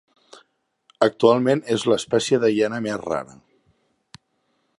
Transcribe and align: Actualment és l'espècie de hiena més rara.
Actualment 1.07 1.61
és 1.75 1.85
l'espècie 1.91 2.41
de 2.45 2.53
hiena 2.57 2.81
més 2.87 2.99
rara. 3.05 3.41